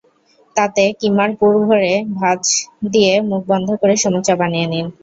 তাতে 0.55 0.83
কিমার 0.99 1.29
পুর 1.39 1.53
ভরে 1.63 1.89
ভাঁজ 2.17 2.41
দিয়ে 2.91 3.13
মুখ 3.29 3.41
বন্ধ 3.51 3.67
করে 3.81 3.95
সমুচা 4.03 4.33
বানিয়ে 4.39 4.67
নিন। 4.67 4.87